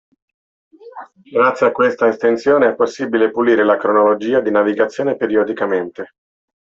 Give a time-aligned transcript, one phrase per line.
[1.31, 6.13] Grazie a questa estensione è possibile pulire la cronologia di navigazione periodicamente.